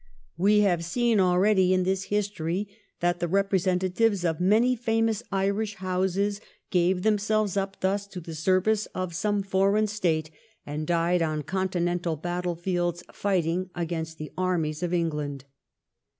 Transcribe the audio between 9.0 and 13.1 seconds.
some foreign State and died on Continental battle fields